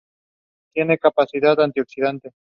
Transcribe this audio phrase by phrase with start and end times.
[0.73, 2.31] Tiene capacidad antioxidante.